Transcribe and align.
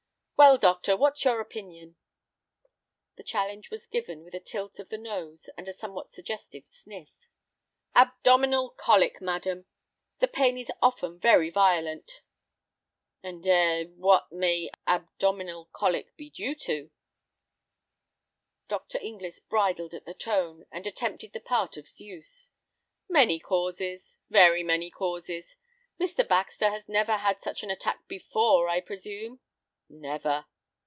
"Well, 0.37 0.57
doctor, 0.57 0.97
what's 0.97 1.23
your 1.23 1.39
opinion?" 1.39 1.97
The 3.15 3.21
challenge 3.21 3.69
was 3.69 3.85
given 3.85 4.23
with 4.23 4.33
a 4.33 4.39
tilt 4.39 4.79
of 4.79 4.89
the 4.89 4.97
nose 4.97 5.51
and 5.55 5.67
a 5.67 5.71
somewhat 5.71 6.09
suggestive 6.09 6.65
sniff. 6.67 7.27
"Abdominal 7.93 8.71
colic, 8.71 9.21
madam. 9.21 9.67
The 10.17 10.27
pain 10.27 10.57
is 10.57 10.71
often 10.81 11.19
very 11.19 11.51
violent." 11.51 12.23
"Ah, 13.23 13.27
eh, 13.27 13.81
and 13.81 13.97
what 13.99 14.31
may 14.31 14.71
abdominal 14.87 15.65
colic 15.71 16.17
be 16.17 16.31
due 16.31 16.55
to?" 16.55 16.89
Dr. 18.67 18.97
Inglis 18.99 19.39
bridled 19.41 19.93
at 19.93 20.05
the 20.07 20.15
tone, 20.15 20.65
and 20.71 20.87
attempted 20.87 21.33
the 21.33 21.39
part 21.39 21.77
of 21.77 21.87
Zeus. 21.87 22.49
"Many 23.07 23.39
causes, 23.39 24.17
very 24.31 24.63
many 24.63 24.89
causes. 24.89 25.55
Mr. 25.99 26.27
Baxter 26.27 26.71
has 26.71 26.89
never 26.89 27.17
had 27.17 27.43
such 27.43 27.61
an 27.61 27.69
attack 27.69 28.07
before, 28.07 28.67
I 28.67 28.81
presume." 28.81 29.39
"Never." 29.93 30.45